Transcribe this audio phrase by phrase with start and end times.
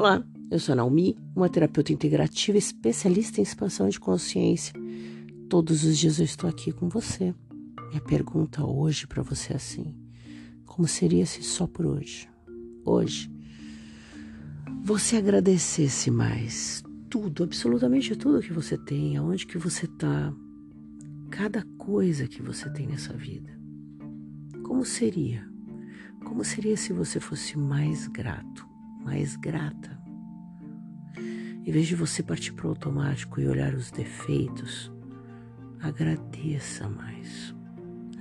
[0.00, 4.72] Olá, eu sou a Naomi, uma terapeuta integrativa especialista em expansão de consciência.
[5.46, 7.34] Todos os dias eu estou aqui com você.
[7.90, 9.94] Minha pergunta hoje para você é assim:
[10.64, 12.26] como seria se só por hoje,
[12.82, 13.30] hoje,
[14.82, 20.32] você agradecesse mais tudo, absolutamente tudo que você tem, aonde que você está,
[21.30, 23.52] cada coisa que você tem nessa vida?
[24.62, 25.46] Como seria?
[26.24, 28.66] Como seria se você fosse mais grato,
[29.04, 29.99] mais grata?
[31.64, 34.90] Em vez de você partir para o automático e olhar os defeitos,
[35.80, 37.54] agradeça mais.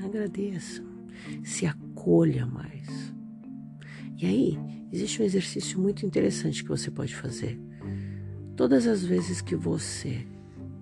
[0.04, 0.84] Agradeça.
[1.44, 3.14] Se acolha mais.
[4.18, 4.60] E aí,
[4.92, 7.60] existe um exercício muito interessante que você pode fazer.
[8.56, 10.28] Todas as vezes que você,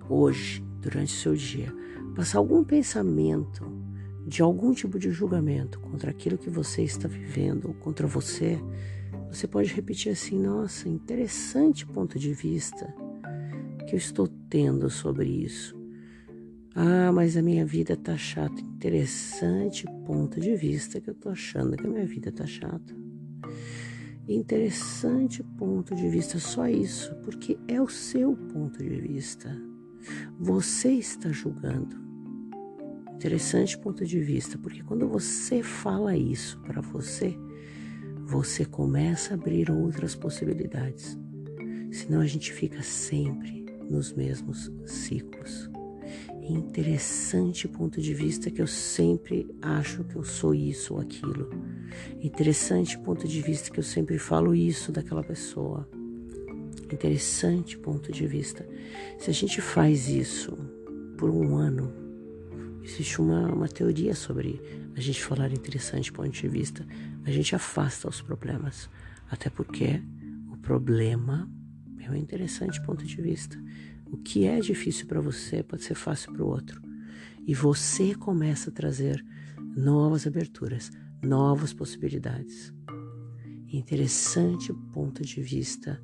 [0.08, 1.72] hoje, durante o seu dia,
[2.16, 3.64] passar algum pensamento
[4.26, 8.60] de algum tipo de julgamento contra aquilo que você está vivendo ou contra você,
[9.30, 12.94] você pode repetir assim: nossa, interessante ponto de vista
[13.86, 15.76] que eu estou tendo sobre isso.
[16.74, 18.60] Ah, mas a minha vida tá chata.
[18.60, 22.94] Interessante ponto de vista que eu tô achando que a minha vida tá chata.
[24.28, 29.50] Interessante ponto de vista, só isso, porque é o seu ponto de vista.
[30.38, 31.96] Você está julgando.
[33.14, 37.36] Interessante ponto de vista, porque quando você fala isso para você,
[38.28, 41.18] você começa a abrir outras possibilidades.
[41.90, 45.70] Senão a gente fica sempre nos mesmos ciclos.
[46.42, 51.48] Interessante ponto de vista que eu sempre acho que eu sou isso ou aquilo.
[52.22, 55.88] Interessante ponto de vista que eu sempre falo isso daquela pessoa.
[56.84, 58.68] Interessante ponto de vista.
[59.18, 60.54] Se a gente faz isso
[61.16, 62.08] por um ano,
[62.88, 64.58] Existe uma, uma teoria sobre
[64.98, 66.84] a gente falar interessante ponto de vista.
[67.24, 68.90] A gente afasta os problemas.
[69.30, 70.02] Até porque
[70.50, 71.48] o problema
[72.00, 73.56] é um interessante ponto de vista.
[74.06, 76.82] O que é difícil para você pode ser fácil para o outro.
[77.46, 79.24] E você começa a trazer
[79.76, 80.90] novas aberturas,
[81.22, 82.72] novas possibilidades.
[83.70, 86.02] Interessante ponto de vista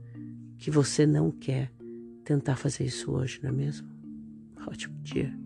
[0.57, 1.73] que você não quer
[2.25, 3.89] tentar fazer isso hoje, não é mesmo?
[4.67, 5.44] Ótimo dia.